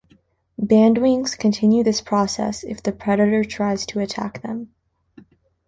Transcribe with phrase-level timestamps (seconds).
[0.59, 4.73] Bandwings continue this process if the predator tries to attack them.